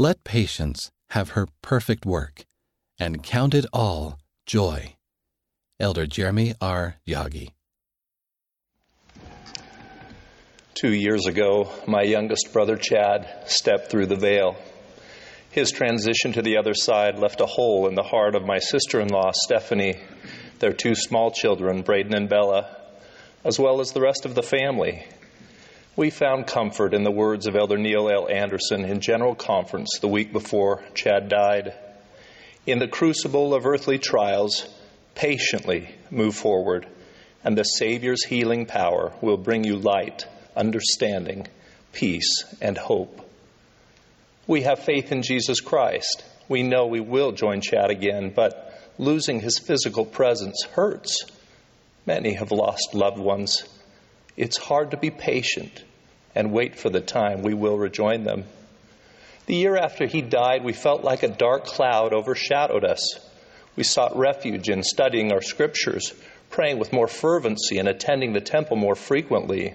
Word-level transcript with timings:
Let 0.00 0.24
patience 0.24 0.90
have 1.10 1.32
her 1.32 1.46
perfect 1.60 2.06
work, 2.06 2.46
and 2.98 3.22
count 3.22 3.52
it 3.52 3.66
all 3.70 4.18
joy. 4.46 4.94
Elder 5.78 6.06
Jeremy 6.06 6.54
R. 6.58 6.96
Jaggi. 7.06 7.50
Two 10.72 10.94
years 10.94 11.26
ago, 11.26 11.70
my 11.86 12.00
youngest 12.00 12.50
brother 12.50 12.78
Chad 12.78 13.28
stepped 13.44 13.90
through 13.90 14.06
the 14.06 14.16
veil. 14.16 14.56
His 15.50 15.70
transition 15.70 16.32
to 16.32 16.40
the 16.40 16.56
other 16.56 16.72
side 16.72 17.18
left 17.18 17.42
a 17.42 17.46
hole 17.46 17.86
in 17.86 17.94
the 17.94 18.02
heart 18.02 18.34
of 18.34 18.46
my 18.46 18.58
sister 18.58 19.02
in 19.02 19.08
law, 19.08 19.32
Stephanie, 19.34 20.00
their 20.60 20.72
two 20.72 20.94
small 20.94 21.30
children, 21.30 21.82
Braden 21.82 22.14
and 22.14 22.26
Bella, 22.26 22.74
as 23.44 23.58
well 23.58 23.80
as 23.82 23.92
the 23.92 24.00
rest 24.00 24.24
of 24.24 24.34
the 24.34 24.42
family. 24.42 25.04
We 25.96 26.10
found 26.10 26.46
comfort 26.46 26.94
in 26.94 27.02
the 27.02 27.10
words 27.10 27.48
of 27.48 27.56
Elder 27.56 27.76
Neil 27.76 28.08
L. 28.08 28.28
Andersen 28.28 28.84
in 28.84 29.00
General 29.00 29.34
Conference 29.34 29.98
the 30.00 30.06
week 30.06 30.32
before 30.32 30.84
Chad 30.94 31.28
died. 31.28 31.74
In 32.64 32.78
the 32.78 32.86
crucible 32.86 33.54
of 33.54 33.66
earthly 33.66 33.98
trials, 33.98 34.68
patiently 35.16 35.92
move 36.08 36.36
forward, 36.36 36.86
and 37.42 37.58
the 37.58 37.64
Savior's 37.64 38.24
healing 38.24 38.66
power 38.66 39.12
will 39.20 39.36
bring 39.36 39.64
you 39.64 39.76
light, 39.78 40.26
understanding, 40.54 41.48
peace, 41.92 42.44
and 42.60 42.78
hope. 42.78 43.28
We 44.46 44.62
have 44.62 44.78
faith 44.78 45.10
in 45.10 45.22
Jesus 45.22 45.60
Christ. 45.60 46.24
We 46.48 46.62
know 46.62 46.86
we 46.86 47.00
will 47.00 47.32
join 47.32 47.62
Chad 47.62 47.90
again, 47.90 48.32
but 48.34 48.80
losing 48.96 49.40
his 49.40 49.58
physical 49.58 50.04
presence 50.06 50.62
hurts. 50.72 51.26
Many 52.06 52.34
have 52.34 52.52
lost 52.52 52.94
loved 52.94 53.18
ones. 53.18 53.64
It's 54.40 54.56
hard 54.56 54.92
to 54.92 54.96
be 54.96 55.10
patient 55.10 55.84
and 56.34 56.50
wait 56.50 56.74
for 56.74 56.88
the 56.88 57.02
time 57.02 57.42
we 57.42 57.52
will 57.52 57.76
rejoin 57.76 58.24
them. 58.24 58.44
The 59.44 59.54
year 59.54 59.76
after 59.76 60.06
he 60.06 60.22
died, 60.22 60.64
we 60.64 60.72
felt 60.72 61.04
like 61.04 61.22
a 61.22 61.28
dark 61.28 61.66
cloud 61.66 62.14
overshadowed 62.14 62.82
us. 62.82 63.20
We 63.76 63.82
sought 63.82 64.16
refuge 64.16 64.70
in 64.70 64.82
studying 64.82 65.30
our 65.30 65.42
scriptures, 65.42 66.14
praying 66.48 66.78
with 66.78 66.90
more 66.90 67.06
fervency, 67.06 67.76
and 67.76 67.86
attending 67.86 68.32
the 68.32 68.40
temple 68.40 68.78
more 68.78 68.94
frequently. 68.94 69.74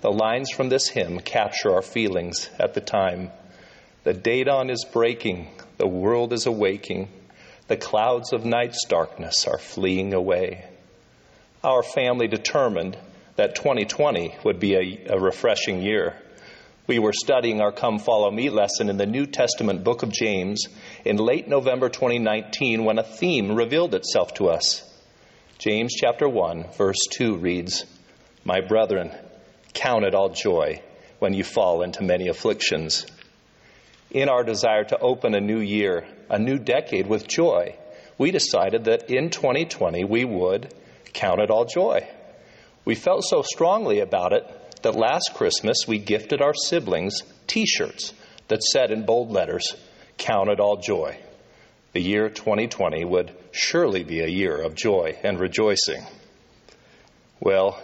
The 0.00 0.10
lines 0.10 0.50
from 0.50 0.68
this 0.68 0.88
hymn 0.88 1.20
capture 1.20 1.72
our 1.72 1.82
feelings 1.82 2.50
at 2.58 2.74
the 2.74 2.80
time. 2.80 3.30
The 4.02 4.14
day 4.14 4.42
dawn 4.42 4.68
is 4.68 4.84
breaking, 4.84 5.46
the 5.78 5.86
world 5.86 6.32
is 6.32 6.46
awaking, 6.46 7.08
the 7.68 7.76
clouds 7.76 8.32
of 8.32 8.44
night's 8.44 8.84
darkness 8.88 9.46
are 9.46 9.58
fleeing 9.58 10.12
away. 10.12 10.64
Our 11.62 11.84
family 11.84 12.26
determined 12.26 12.96
that 13.36 13.54
2020 13.54 14.34
would 14.44 14.58
be 14.58 14.74
a, 14.74 15.14
a 15.14 15.20
refreshing 15.20 15.82
year. 15.82 16.14
We 16.86 16.98
were 16.98 17.12
studying 17.12 17.60
our 17.60 17.72
Come 17.72 17.98
Follow 17.98 18.30
Me 18.30 18.48
lesson 18.48 18.88
in 18.88 18.96
the 18.96 19.06
New 19.06 19.26
Testament 19.26 19.84
book 19.84 20.02
of 20.02 20.12
James 20.12 20.66
in 21.04 21.16
late 21.16 21.48
November 21.48 21.88
2019 21.88 22.84
when 22.84 22.98
a 22.98 23.02
theme 23.02 23.52
revealed 23.52 23.94
itself 23.94 24.34
to 24.34 24.48
us. 24.48 24.82
James 25.58 25.94
chapter 25.94 26.28
1, 26.28 26.72
verse 26.76 26.98
2 27.10 27.36
reads, 27.36 27.84
My 28.44 28.60
brethren, 28.60 29.10
count 29.74 30.04
it 30.04 30.14
all 30.14 30.28
joy 30.28 30.82
when 31.18 31.34
you 31.34 31.44
fall 31.44 31.82
into 31.82 32.02
many 32.02 32.28
afflictions. 32.28 33.06
In 34.10 34.28
our 34.28 34.44
desire 34.44 34.84
to 34.84 34.98
open 34.98 35.34
a 35.34 35.40
new 35.40 35.58
year, 35.58 36.06
a 36.30 36.38
new 36.38 36.58
decade 36.58 37.06
with 37.06 37.26
joy, 37.26 37.76
we 38.16 38.30
decided 38.30 38.84
that 38.84 39.10
in 39.10 39.30
2020 39.30 40.04
we 40.04 40.24
would 40.24 40.72
count 41.12 41.40
it 41.40 41.50
all 41.50 41.64
joy. 41.64 42.06
We 42.86 42.94
felt 42.94 43.24
so 43.24 43.42
strongly 43.42 43.98
about 43.98 44.32
it 44.32 44.46
that 44.82 44.94
last 44.94 45.32
Christmas 45.34 45.88
we 45.88 45.98
gifted 45.98 46.40
our 46.40 46.54
siblings 46.54 47.22
t 47.48 47.66
shirts 47.66 48.14
that 48.46 48.62
said 48.62 48.92
in 48.92 49.04
bold 49.04 49.30
letters, 49.30 49.66
Count 50.18 50.48
it 50.48 50.60
all 50.60 50.76
joy. 50.76 51.18
The 51.92 52.00
year 52.00 52.30
2020 52.30 53.04
would 53.04 53.36
surely 53.50 54.04
be 54.04 54.20
a 54.20 54.28
year 54.28 54.56
of 54.56 54.76
joy 54.76 55.18
and 55.24 55.38
rejoicing. 55.38 56.06
Well, 57.40 57.76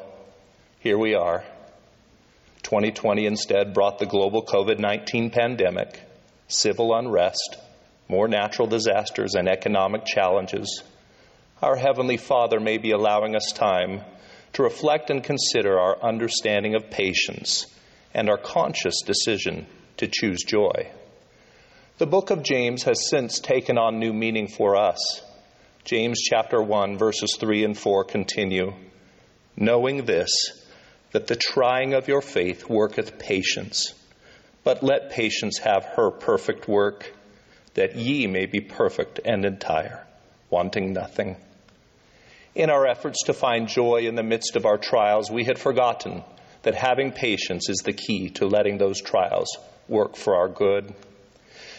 here 0.79 0.97
we 0.97 1.15
are. 1.15 1.45
2020 2.62 3.27
instead 3.27 3.75
brought 3.75 3.99
the 3.99 4.07
global 4.07 4.47
COVID 4.47 4.79
19 4.79 5.31
pandemic, 5.31 6.01
civil 6.47 6.95
unrest, 6.95 7.57
more 8.09 8.29
natural 8.29 8.69
disasters, 8.69 9.35
and 9.35 9.49
economic 9.49 10.07
challenges. 10.07 10.85
Our 11.61 11.77
Heavenly 11.77 12.19
Father 12.19 12.61
may 12.61 12.79
be 12.79 12.93
allowing 12.93 13.35
us 13.35 13.53
time 13.53 14.03
to 14.55 14.63
reflect 14.63 15.11
and 15.11 15.25
consider 15.25 15.79
our 15.79 16.03
understanding 16.03 16.75
of 16.75 16.91
patience 16.91 17.67
and 18.15 18.29
our 18.29 18.39
conscious 18.39 19.03
decision 19.03 19.67
to 19.97 20.07
choose 20.07 20.43
joy. 20.43 20.91
The 21.99 22.07
book 22.07 22.31
of 22.31 22.43
James 22.43 22.83
has 22.85 23.09
since 23.09 23.39
taken 23.39 23.79
on 23.79 23.99
new 23.99 24.12
meaning 24.12 24.49
for 24.49 24.77
us. 24.77 25.23
James 25.85 26.21
chapter 26.21 26.62
1 26.62 26.99
verses 26.99 27.37
3 27.39 27.65
and 27.65 27.79
4 27.79 28.05
continue, 28.05 28.73
knowing 29.57 30.05
this 30.05 30.62
that 31.12 31.27
the 31.27 31.37
trying 31.37 31.95
of 31.95 32.09
your 32.09 32.23
faith 32.23 32.69
worketh 32.69 33.19
patience, 33.19 33.95
but 34.65 34.83
let 34.83 35.11
patience 35.11 35.59
have 35.59 35.85
her 35.97 36.11
perfect 36.11 36.67
work, 36.67 37.12
that 37.75 37.97
ye 37.97 38.27
may 38.27 38.47
be 38.47 38.61
perfect 38.61 39.21
and 39.25 39.45
entire, 39.45 40.07
wanting 40.51 40.93
nothing. 40.93 41.37
In 42.55 42.69
our 42.69 42.87
efforts 42.87 43.23
to 43.25 43.33
find 43.33 43.67
joy 43.67 44.03
in 44.07 44.15
the 44.15 44.23
midst 44.23 44.57
of 44.57 44.67
our 44.67 44.77
trials, 44.77 45.31
we 45.31 45.45
had 45.45 45.59
forgotten 45.59 46.23
that 46.63 46.75
having 46.75 47.11
patience 47.11 47.71
is 47.71 47.79
the 47.79 47.95
key 47.95 48.29
to 48.31 48.47
letting 48.47 48.77
those 48.77 49.01
trials 49.01 49.57
work 49.89 50.17
for 50.17 50.37
our 50.37 50.49
good. 50.49 50.93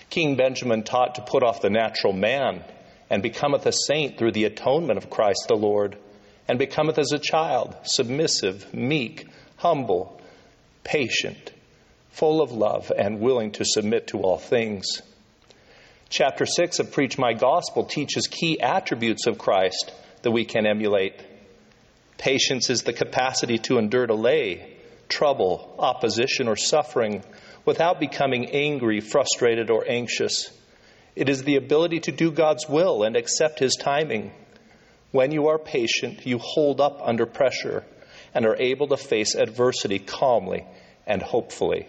King 0.09 0.35
Benjamin 0.35 0.81
taught 0.81 1.15
to 1.15 1.21
put 1.21 1.43
off 1.43 1.61
the 1.61 1.69
natural 1.69 2.11
man 2.11 2.63
and 3.07 3.21
becometh 3.21 3.67
a 3.67 3.71
saint 3.71 4.17
through 4.17 4.31
the 4.31 4.45
atonement 4.45 4.97
of 4.97 5.11
Christ 5.11 5.45
the 5.47 5.55
Lord, 5.55 5.95
and 6.47 6.57
becometh 6.57 6.97
as 6.97 7.11
a 7.11 7.19
child, 7.19 7.75
submissive, 7.83 8.73
meek, 8.73 9.27
humble, 9.57 10.19
patient, 10.83 11.51
full 12.09 12.41
of 12.41 12.51
love, 12.51 12.91
and 12.97 13.19
willing 13.19 13.51
to 13.51 13.63
submit 13.63 14.07
to 14.07 14.21
all 14.21 14.39
things. 14.39 15.03
Chapter 16.09 16.47
6 16.47 16.79
of 16.79 16.91
Preach 16.91 17.19
My 17.19 17.33
Gospel 17.33 17.85
teaches 17.85 18.27
key 18.27 18.59
attributes 18.59 19.27
of 19.27 19.37
Christ 19.37 19.91
that 20.23 20.31
we 20.31 20.45
can 20.45 20.65
emulate. 20.65 21.13
Patience 22.17 22.69
is 22.69 22.83
the 22.83 22.93
capacity 22.93 23.59
to 23.59 23.77
endure 23.77 24.07
delay, 24.07 24.77
trouble, 25.09 25.75
opposition, 25.77 26.47
or 26.47 26.55
suffering 26.55 27.23
without 27.65 27.99
becoming 27.99 28.49
angry, 28.49 28.99
frustrated, 28.99 29.69
or 29.69 29.85
anxious. 29.87 30.49
It 31.15 31.29
is 31.29 31.43
the 31.43 31.57
ability 31.57 32.01
to 32.01 32.11
do 32.11 32.31
God's 32.31 32.67
will 32.67 33.03
and 33.03 33.15
accept 33.15 33.59
His 33.59 33.75
timing. 33.75 34.31
When 35.11 35.31
you 35.31 35.49
are 35.49 35.59
patient, 35.59 36.25
you 36.25 36.39
hold 36.39 36.81
up 36.81 36.99
under 37.03 37.25
pressure 37.25 37.83
and 38.33 38.45
are 38.45 38.57
able 38.59 38.87
to 38.87 38.97
face 38.97 39.35
adversity 39.35 39.99
calmly 39.99 40.65
and 41.05 41.21
hopefully. 41.21 41.87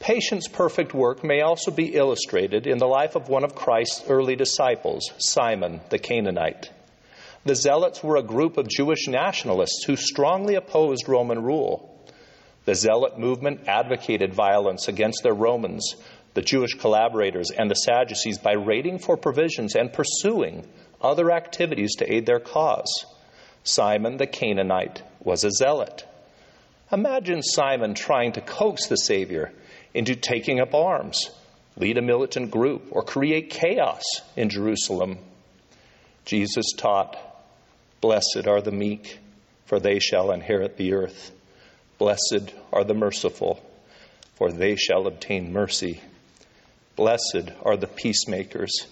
Patience' 0.00 0.46
perfect 0.46 0.94
work 0.94 1.24
may 1.24 1.42
also 1.42 1.72
be 1.72 1.94
illustrated 1.94 2.66
in 2.66 2.78
the 2.78 2.86
life 2.86 3.16
of 3.16 3.28
one 3.28 3.44
of 3.44 3.56
Christ's 3.56 4.04
early 4.08 4.36
disciples, 4.36 5.12
Simon 5.18 5.80
the 5.90 5.98
Canaanite. 5.98 6.70
The 7.48 7.54
Zealots 7.54 8.04
were 8.04 8.18
a 8.18 8.22
group 8.22 8.58
of 8.58 8.68
Jewish 8.68 9.08
nationalists 9.08 9.84
who 9.86 9.96
strongly 9.96 10.56
opposed 10.56 11.08
Roman 11.08 11.42
rule. 11.42 11.98
The 12.66 12.74
Zealot 12.74 13.18
movement 13.18 13.66
advocated 13.66 14.34
violence 14.34 14.86
against 14.86 15.22
their 15.22 15.32
Romans, 15.32 15.94
the 16.34 16.42
Jewish 16.42 16.74
collaborators, 16.74 17.50
and 17.50 17.70
the 17.70 17.74
Sadducees 17.74 18.36
by 18.36 18.52
raiding 18.52 18.98
for 18.98 19.16
provisions 19.16 19.76
and 19.76 19.90
pursuing 19.90 20.68
other 21.00 21.30
activities 21.30 21.94
to 21.96 22.12
aid 22.14 22.26
their 22.26 22.38
cause. 22.38 23.06
Simon 23.64 24.18
the 24.18 24.26
Canaanite 24.26 25.02
was 25.24 25.42
a 25.42 25.50
zealot. 25.50 26.04
Imagine 26.92 27.42
Simon 27.42 27.94
trying 27.94 28.32
to 28.32 28.42
coax 28.42 28.88
the 28.88 28.98
Savior 28.98 29.54
into 29.94 30.14
taking 30.14 30.60
up 30.60 30.74
arms, 30.74 31.30
lead 31.78 31.96
a 31.96 32.02
militant 32.02 32.50
group, 32.50 32.88
or 32.90 33.02
create 33.02 33.48
chaos 33.48 34.02
in 34.36 34.50
Jerusalem. 34.50 35.16
Jesus 36.26 36.74
taught 36.76 37.16
Blessed 38.00 38.46
are 38.46 38.60
the 38.60 38.72
meek, 38.72 39.18
for 39.66 39.80
they 39.80 39.98
shall 39.98 40.30
inherit 40.30 40.76
the 40.76 40.92
earth. 40.92 41.32
Blessed 41.98 42.52
are 42.72 42.84
the 42.84 42.94
merciful, 42.94 43.60
for 44.36 44.52
they 44.52 44.76
shall 44.76 45.06
obtain 45.06 45.52
mercy. 45.52 46.00
Blessed 46.94 47.50
are 47.64 47.76
the 47.76 47.88
peacemakers, 47.88 48.86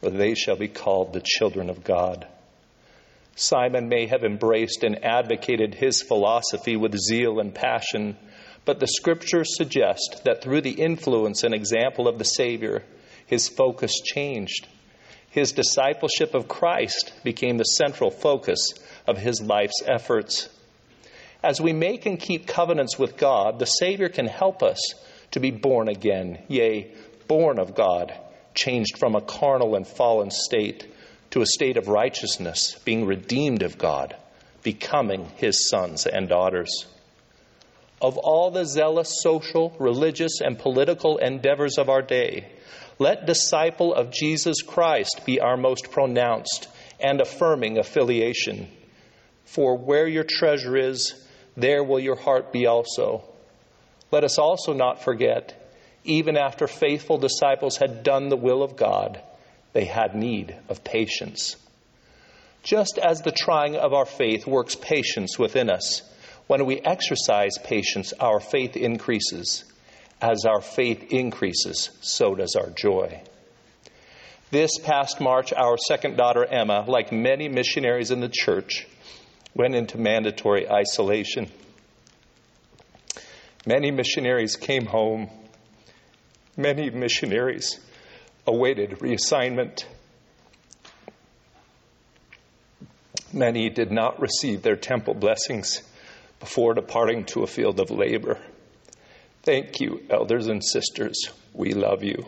for 0.00 0.10
they 0.10 0.34
shall 0.34 0.56
be 0.56 0.68
called 0.68 1.12
the 1.12 1.22
children 1.24 1.70
of 1.70 1.82
God. 1.82 2.26
Simon 3.36 3.88
may 3.88 4.06
have 4.06 4.24
embraced 4.24 4.82
and 4.82 5.04
advocated 5.04 5.74
his 5.74 6.02
philosophy 6.02 6.76
with 6.76 6.96
zeal 6.96 7.38
and 7.38 7.54
passion, 7.54 8.16
but 8.64 8.80
the 8.80 8.86
scriptures 8.86 9.56
suggest 9.56 10.22
that 10.24 10.42
through 10.42 10.62
the 10.62 10.80
influence 10.82 11.42
and 11.42 11.54
example 11.54 12.08
of 12.08 12.18
the 12.18 12.24
Savior, 12.24 12.82
his 13.26 13.48
focus 13.48 13.92
changed. 14.02 14.66
His 15.36 15.52
discipleship 15.52 16.32
of 16.32 16.48
Christ 16.48 17.12
became 17.22 17.58
the 17.58 17.64
central 17.64 18.10
focus 18.10 18.72
of 19.06 19.18
his 19.18 19.42
life's 19.42 19.82
efforts. 19.86 20.48
As 21.42 21.60
we 21.60 21.74
make 21.74 22.06
and 22.06 22.18
keep 22.18 22.46
covenants 22.46 22.98
with 22.98 23.18
God, 23.18 23.58
the 23.58 23.66
Savior 23.66 24.08
can 24.08 24.28
help 24.28 24.62
us 24.62 24.80
to 25.32 25.40
be 25.40 25.50
born 25.50 25.88
again, 25.88 26.38
yea, 26.48 26.90
born 27.28 27.58
of 27.58 27.74
God, 27.74 28.18
changed 28.54 28.96
from 28.96 29.14
a 29.14 29.20
carnal 29.20 29.74
and 29.74 29.86
fallen 29.86 30.30
state 30.30 30.90
to 31.32 31.42
a 31.42 31.46
state 31.46 31.76
of 31.76 31.88
righteousness, 31.88 32.78
being 32.86 33.04
redeemed 33.04 33.62
of 33.62 33.76
God, 33.76 34.16
becoming 34.62 35.26
his 35.36 35.68
sons 35.68 36.06
and 36.06 36.30
daughters. 36.30 36.86
Of 38.00 38.18
all 38.18 38.50
the 38.50 38.64
zealous 38.64 39.20
social, 39.22 39.74
religious, 39.78 40.40
and 40.40 40.58
political 40.58 41.16
endeavors 41.16 41.78
of 41.78 41.88
our 41.88 42.02
day, 42.02 42.52
let 42.98 43.26
disciple 43.26 43.94
of 43.94 44.12
Jesus 44.12 44.62
Christ 44.62 45.22
be 45.24 45.40
our 45.40 45.56
most 45.56 45.90
pronounced 45.90 46.68
and 47.00 47.20
affirming 47.20 47.78
affiliation. 47.78 48.68
For 49.44 49.76
where 49.76 50.06
your 50.06 50.24
treasure 50.24 50.76
is, 50.76 51.14
there 51.56 51.84
will 51.84 52.00
your 52.00 52.16
heart 52.16 52.52
be 52.52 52.66
also. 52.66 53.24
Let 54.10 54.24
us 54.24 54.38
also 54.38 54.72
not 54.72 55.02
forget, 55.02 55.70
even 56.04 56.36
after 56.36 56.66
faithful 56.66 57.18
disciples 57.18 57.76
had 57.76 58.02
done 58.02 58.28
the 58.28 58.36
will 58.36 58.62
of 58.62 58.76
God, 58.76 59.20
they 59.72 59.84
had 59.84 60.14
need 60.14 60.56
of 60.68 60.84
patience. 60.84 61.56
Just 62.62 62.98
as 62.98 63.22
the 63.22 63.32
trying 63.32 63.76
of 63.76 63.92
our 63.92 64.06
faith 64.06 64.46
works 64.46 64.74
patience 64.74 65.38
within 65.38 65.70
us, 65.70 66.02
when 66.46 66.64
we 66.64 66.80
exercise 66.80 67.58
patience, 67.62 68.12
our 68.20 68.40
faith 68.40 68.76
increases. 68.76 69.64
As 70.20 70.44
our 70.46 70.62
faith 70.62 71.12
increases, 71.12 71.90
so 72.00 72.34
does 72.34 72.56
our 72.56 72.70
joy. 72.70 73.22
This 74.50 74.78
past 74.78 75.20
March, 75.20 75.52
our 75.52 75.76
second 75.76 76.16
daughter, 76.16 76.44
Emma, 76.44 76.84
like 76.88 77.12
many 77.12 77.48
missionaries 77.48 78.10
in 78.10 78.20
the 78.20 78.28
church, 78.28 78.86
went 79.54 79.74
into 79.74 79.98
mandatory 79.98 80.70
isolation. 80.70 81.50
Many 83.66 83.90
missionaries 83.90 84.56
came 84.56 84.86
home. 84.86 85.28
Many 86.56 86.88
missionaries 86.90 87.80
awaited 88.46 88.90
reassignment. 89.00 89.84
Many 93.32 93.68
did 93.68 93.90
not 93.90 94.20
receive 94.20 94.62
their 94.62 94.76
temple 94.76 95.14
blessings 95.14 95.82
before 96.40 96.74
departing 96.74 97.24
to 97.24 97.42
a 97.42 97.46
field 97.46 97.80
of 97.80 97.90
labor. 97.90 98.38
Thank 99.42 99.80
you, 99.80 100.02
elders 100.10 100.48
and 100.48 100.64
sisters. 100.64 101.30
We 101.52 101.72
love 101.72 102.02
you. 102.02 102.26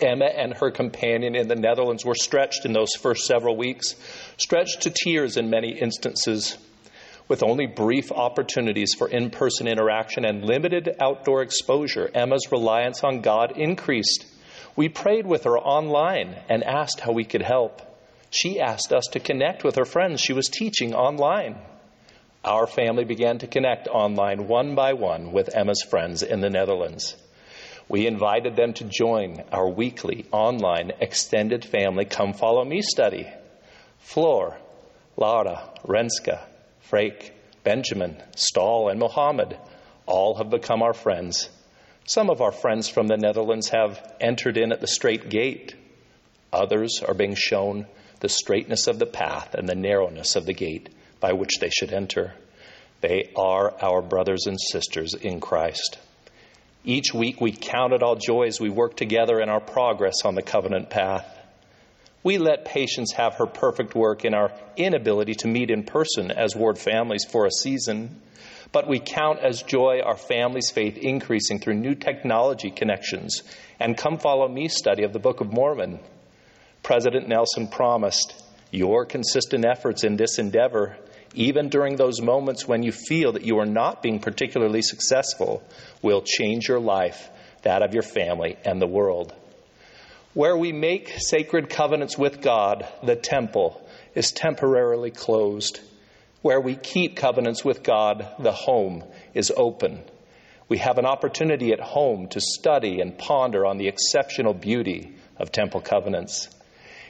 Emma 0.00 0.26
and 0.26 0.54
her 0.54 0.70
companion 0.70 1.34
in 1.34 1.48
the 1.48 1.56
Netherlands 1.56 2.04
were 2.04 2.14
stretched 2.14 2.64
in 2.64 2.72
those 2.72 2.94
first 3.00 3.24
several 3.26 3.56
weeks, 3.56 3.94
stretched 4.36 4.82
to 4.82 4.90
tears 4.90 5.36
in 5.36 5.50
many 5.50 5.78
instances. 5.78 6.58
With 7.26 7.42
only 7.42 7.66
brief 7.66 8.12
opportunities 8.12 8.92
for 8.98 9.08
in 9.08 9.30
person 9.30 9.66
interaction 9.66 10.24
and 10.24 10.44
limited 10.44 10.96
outdoor 11.00 11.42
exposure, 11.42 12.10
Emma's 12.12 12.52
reliance 12.52 13.02
on 13.02 13.22
God 13.22 13.56
increased. 13.56 14.26
We 14.76 14.88
prayed 14.88 15.26
with 15.26 15.44
her 15.44 15.58
online 15.58 16.36
and 16.50 16.62
asked 16.64 17.00
how 17.00 17.12
we 17.12 17.24
could 17.24 17.42
help. 17.42 17.80
She 18.30 18.60
asked 18.60 18.92
us 18.92 19.06
to 19.12 19.20
connect 19.20 19.64
with 19.64 19.76
her 19.76 19.84
friends 19.84 20.20
she 20.20 20.32
was 20.32 20.48
teaching 20.48 20.94
online. 20.94 21.56
Our 22.44 22.66
family 22.66 23.04
began 23.04 23.38
to 23.38 23.46
connect 23.46 23.88
online 23.88 24.48
one 24.48 24.74
by 24.74 24.92
one 24.92 25.32
with 25.32 25.56
Emma's 25.56 25.82
friends 25.82 26.22
in 26.22 26.40
the 26.40 26.50
Netherlands. 26.50 27.16
We 27.88 28.06
invited 28.06 28.54
them 28.54 28.74
to 28.74 28.84
join 28.84 29.42
our 29.50 29.66
weekly 29.66 30.26
online 30.30 30.92
extended 31.00 31.64
family 31.64 32.04
Come 32.04 32.34
Follow 32.34 32.62
Me 32.62 32.82
study. 32.82 33.26
Floor, 34.00 34.58
Laura, 35.16 35.70
Renske, 35.86 36.38
Frake, 36.90 37.30
Benjamin, 37.62 38.22
Stahl, 38.36 38.90
and 38.90 39.00
Mohammed 39.00 39.56
all 40.04 40.34
have 40.34 40.50
become 40.50 40.82
our 40.82 40.92
friends. 40.92 41.48
Some 42.04 42.28
of 42.28 42.42
our 42.42 42.52
friends 42.52 42.88
from 42.88 43.06
the 43.06 43.16
Netherlands 43.16 43.70
have 43.70 44.16
entered 44.20 44.58
in 44.58 44.70
at 44.70 44.82
the 44.82 44.86
straight 44.86 45.30
gate. 45.30 45.74
Others 46.52 47.00
are 47.08 47.14
being 47.14 47.36
shown 47.36 47.86
the 48.20 48.28
straightness 48.28 48.86
of 48.86 48.98
the 48.98 49.06
path 49.06 49.54
and 49.54 49.66
the 49.66 49.74
narrowness 49.74 50.36
of 50.36 50.44
the 50.44 50.52
gate 50.52 50.90
by 51.20 51.32
which 51.32 51.58
they 51.60 51.70
should 51.70 51.92
enter. 51.92 52.34
They 53.00 53.30
are 53.36 53.74
our 53.82 54.02
brothers 54.02 54.46
and 54.46 54.58
sisters 54.60 55.14
in 55.14 55.40
Christ. 55.40 55.98
Each 56.84 57.14
week 57.14 57.40
we 57.40 57.52
count 57.52 57.92
it 57.92 58.02
all 58.02 58.16
joy 58.16 58.46
as 58.46 58.60
we 58.60 58.68
work 58.68 58.96
together 58.96 59.40
in 59.40 59.48
our 59.48 59.60
progress 59.60 60.24
on 60.24 60.34
the 60.34 60.42
covenant 60.42 60.90
path. 60.90 61.26
We 62.22 62.38
let 62.38 62.64
patience 62.64 63.12
have 63.12 63.34
her 63.34 63.46
perfect 63.46 63.94
work 63.94 64.24
in 64.24 64.34
our 64.34 64.52
inability 64.76 65.34
to 65.36 65.48
meet 65.48 65.70
in 65.70 65.84
person 65.84 66.30
as 66.30 66.56
ward 66.56 66.78
families 66.78 67.24
for 67.24 67.46
a 67.46 67.50
season, 67.50 68.20
but 68.72 68.88
we 68.88 68.98
count 68.98 69.40
as 69.40 69.62
joy 69.62 70.00
our 70.04 70.16
family's 70.16 70.70
faith 70.70 70.96
increasing 70.96 71.58
through 71.58 71.74
new 71.74 71.94
technology 71.94 72.70
connections 72.70 73.42
and 73.78 73.96
Come 73.96 74.18
Follow 74.18 74.48
Me 74.48 74.68
study 74.68 75.04
of 75.04 75.12
the 75.12 75.18
Book 75.18 75.40
of 75.40 75.52
Mormon. 75.52 76.00
President 76.82 77.28
Nelson 77.28 77.68
promised, 77.68 78.43
Your 78.74 79.06
consistent 79.06 79.64
efforts 79.64 80.02
in 80.02 80.16
this 80.16 80.38
endeavor 80.38 80.96
even 81.34 81.68
during 81.68 81.96
those 81.96 82.20
moments 82.20 82.66
when 82.66 82.82
you 82.82 82.92
feel 82.92 83.32
that 83.32 83.44
you 83.44 83.58
are 83.58 83.66
not 83.66 84.02
being 84.02 84.20
particularly 84.20 84.82
successful, 84.82 85.62
will 86.00 86.22
change 86.22 86.68
your 86.68 86.80
life, 86.80 87.28
that 87.62 87.82
of 87.82 87.92
your 87.92 88.02
family, 88.02 88.56
and 88.64 88.80
the 88.80 88.86
world. 88.86 89.34
Where 90.32 90.56
we 90.56 90.72
make 90.72 91.12
sacred 91.18 91.68
covenants 91.68 92.16
with 92.16 92.40
God, 92.40 92.86
the 93.02 93.16
temple, 93.16 93.84
is 94.14 94.32
temporarily 94.32 95.10
closed. 95.10 95.80
Where 96.42 96.60
we 96.60 96.76
keep 96.76 97.16
covenants 97.16 97.64
with 97.64 97.82
God, 97.82 98.28
the 98.38 98.52
home, 98.52 99.04
is 99.34 99.52
open. 99.56 100.02
We 100.68 100.78
have 100.78 100.98
an 100.98 101.06
opportunity 101.06 101.72
at 101.72 101.80
home 101.80 102.28
to 102.28 102.40
study 102.40 103.00
and 103.00 103.18
ponder 103.18 103.66
on 103.66 103.76
the 103.76 103.88
exceptional 103.88 104.54
beauty 104.54 105.14
of 105.36 105.52
temple 105.52 105.80
covenants. 105.80 106.48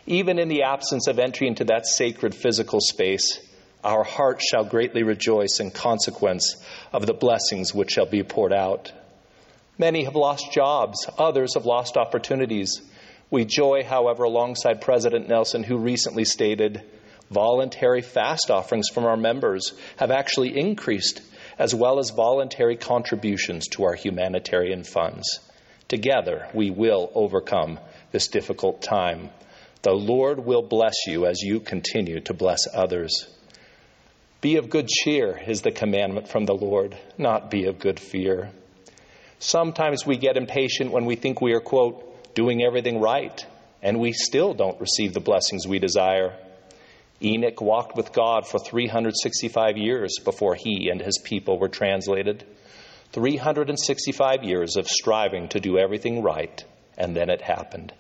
Even 0.07 0.39
in 0.39 0.49
the 0.49 0.65
absence 0.65 1.07
of 1.07 1.19
entry 1.19 1.47
into 1.47 1.65
that 1.65 1.87
sacred 1.87 2.35
physical 2.35 2.81
space, 2.81 3.41
our 3.83 4.05
heart 4.05 4.43
shall 4.43 4.65
greatly 4.65 5.03
rejoice 5.03 5.61
in 5.61 5.71
consequence 5.71 6.57
of 6.93 7.07
the 7.07 7.15
blessings 7.15 7.75
which 7.75 7.93
shall 7.93 8.07
be 8.07 8.23
poured 8.23 8.53
out. 8.53 8.93
Many 9.79 10.05
have 10.05 10.15
lost 10.15 10.53
jobs, 10.53 11.07
others 11.19 11.55
have 11.55 11.67
lost 11.67 11.97
opportunities. 11.97 12.81
We 13.31 13.45
joy, 13.45 13.83
however, 13.83 14.25
alongside 14.25 14.81
President 14.81 15.29
Nelson, 15.29 15.65
who 15.65 15.79
recently 15.79 16.25
stated 16.25 16.83
voluntary 17.31 18.03
fast 18.03 18.51
offerings 18.51 18.89
from 18.89 19.05
our 19.05 19.17
members 19.17 19.73
have 19.97 20.11
actually 20.11 20.57
increased, 20.57 21.23
as 21.59 21.75
well 21.75 21.99
as 21.99 22.11
voluntary 22.11 22.77
contributions 22.77 23.69
to 23.69 23.85
our 23.85 23.95
humanitarian 23.95 24.85
funds. 24.85 25.41
Together, 25.89 26.47
we 26.55 26.71
will 26.71 27.11
overcome 27.15 27.81
this 28.13 28.29
difficult 28.29 28.83
time. 28.83 29.31
The 29.85 29.93
Lord 29.93 30.47
will 30.47 30.63
bless 30.63 30.95
you 31.07 31.27
as 31.27 31.43
you 31.43 31.61
continue 31.61 32.19
to 32.21 32.33
bless 32.33 32.61
others. 32.73 33.29
Be 34.41 34.57
of 34.57 34.71
good 34.71 34.89
cheer 34.89 35.39
is 35.47 35.61
the 35.61 35.73
commandment 35.73 36.27
from 36.27 36.47
the 36.47 36.55
Lord, 36.55 36.97
not 37.19 37.51
be 37.51 37.67
of 37.67 37.81
good 37.81 38.01
fear. 38.01 38.51
Sometimes 39.41 40.07
we 40.07 40.17
get 40.17 40.39
impatient 40.39 40.91
when 40.91 41.05
we 41.05 41.17
think 41.17 41.43
we 41.43 41.53
are, 41.53 41.61
quote, 41.61 42.35
doing 42.35 42.65
everything 42.65 42.99
right, 42.99 43.45
and 43.83 44.01
we 44.01 44.13
still 44.13 44.55
don't 44.55 44.81
receive 44.81 45.13
the 45.13 45.21
blessings 45.21 45.69
we 45.69 45.81
desire. 45.81 46.35
Enoch 47.23 47.61
walked 47.61 47.95
with 47.95 48.15
God 48.15 48.49
for 48.49 48.59
365 48.59 49.77
years 49.77 50.15
before 50.25 50.55
he 50.55 50.89
and 50.89 51.03
his 51.03 51.19
people 51.23 51.59
were 51.59 51.69
translated. 51.69 52.43
365 53.13 54.45
years 54.45 54.77
of 54.77 54.89
striving 54.89 55.49
to 55.51 55.61
do 55.61 55.77
everything 55.77 56.23
right, 56.23 56.65
and 56.97 57.15
then 57.15 57.29
it 57.29 57.43
happened. 57.43 57.93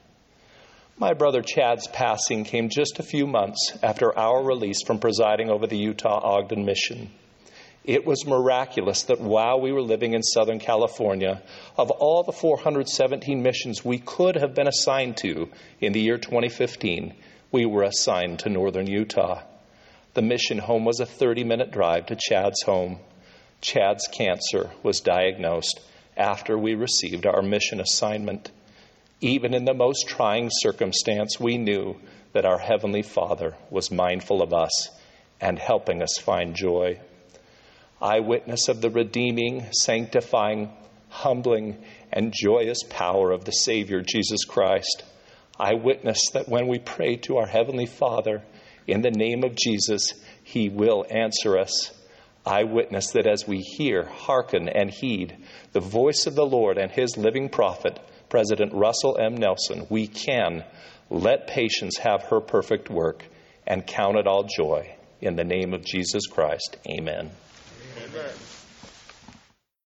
My 0.96 1.12
brother 1.12 1.42
Chad's 1.42 1.88
passing 1.88 2.44
came 2.44 2.68
just 2.68 3.00
a 3.00 3.02
few 3.02 3.26
months 3.26 3.76
after 3.82 4.16
our 4.16 4.44
release 4.44 4.80
from 4.86 5.00
presiding 5.00 5.50
over 5.50 5.66
the 5.66 5.76
Utah 5.76 6.20
Ogden 6.22 6.64
mission. 6.64 7.10
It 7.82 8.06
was 8.06 8.24
miraculous 8.24 9.02
that 9.04 9.20
while 9.20 9.60
we 9.60 9.72
were 9.72 9.82
living 9.82 10.14
in 10.14 10.22
Southern 10.22 10.60
California, 10.60 11.42
of 11.76 11.90
all 11.90 12.22
the 12.22 12.32
417 12.32 13.42
missions 13.42 13.84
we 13.84 13.98
could 13.98 14.36
have 14.36 14.54
been 14.54 14.68
assigned 14.68 15.16
to 15.18 15.50
in 15.80 15.92
the 15.92 16.00
year 16.00 16.16
2015, 16.16 17.12
we 17.50 17.66
were 17.66 17.82
assigned 17.82 18.38
to 18.40 18.48
Northern 18.48 18.86
Utah. 18.86 19.42
The 20.14 20.22
mission 20.22 20.58
home 20.58 20.84
was 20.84 21.00
a 21.00 21.06
30 21.06 21.42
minute 21.42 21.72
drive 21.72 22.06
to 22.06 22.16
Chad's 22.16 22.62
home. 22.62 23.00
Chad's 23.60 24.06
cancer 24.06 24.70
was 24.84 25.00
diagnosed 25.00 25.80
after 26.16 26.56
we 26.56 26.76
received 26.76 27.26
our 27.26 27.42
mission 27.42 27.80
assignment. 27.80 28.52
Even 29.24 29.54
in 29.54 29.64
the 29.64 29.72
most 29.72 30.06
trying 30.06 30.50
circumstance, 30.52 31.40
we 31.40 31.56
knew 31.56 31.96
that 32.34 32.44
our 32.44 32.58
Heavenly 32.58 33.00
Father 33.00 33.54
was 33.70 33.90
mindful 33.90 34.42
of 34.42 34.52
us 34.52 34.90
and 35.40 35.58
helping 35.58 36.02
us 36.02 36.18
find 36.18 36.54
joy. 36.54 37.00
Eyewitness 38.02 38.68
of 38.68 38.82
the 38.82 38.90
redeeming, 38.90 39.64
sanctifying, 39.72 40.70
humbling, 41.08 41.82
and 42.12 42.34
joyous 42.38 42.82
power 42.90 43.30
of 43.30 43.46
the 43.46 43.52
Savior 43.52 44.02
Jesus 44.02 44.44
Christ. 44.44 45.04
I 45.58 45.72
witness 45.72 46.20
that 46.34 46.50
when 46.50 46.68
we 46.68 46.78
pray 46.78 47.16
to 47.22 47.38
our 47.38 47.46
Heavenly 47.46 47.86
Father 47.86 48.42
in 48.86 49.00
the 49.00 49.10
name 49.10 49.42
of 49.42 49.56
Jesus, 49.56 50.12
He 50.42 50.68
will 50.68 51.06
answer 51.08 51.56
us. 51.56 51.94
I 52.44 52.64
witness 52.64 53.12
that 53.12 53.26
as 53.26 53.48
we 53.48 53.60
hear, 53.60 54.04
hearken, 54.04 54.68
and 54.68 54.90
heed 54.90 55.34
the 55.72 55.80
voice 55.80 56.26
of 56.26 56.34
the 56.34 56.44
Lord 56.44 56.76
and 56.76 56.92
his 56.92 57.16
living 57.16 57.48
prophet, 57.48 57.98
President 58.34 58.72
Russell 58.74 59.16
M. 59.16 59.36
Nelson, 59.36 59.86
we 59.90 60.08
can 60.08 60.64
let 61.08 61.46
patience 61.46 61.98
have 61.98 62.24
her 62.24 62.40
perfect 62.40 62.90
work 62.90 63.24
and 63.64 63.86
count 63.86 64.16
it 64.16 64.26
all 64.26 64.42
joy. 64.42 64.92
In 65.20 65.36
the 65.36 65.44
name 65.44 65.72
of 65.72 65.84
Jesus 65.84 66.26
Christ, 66.26 66.76
amen. 66.90 67.30
amen. 67.96 68.32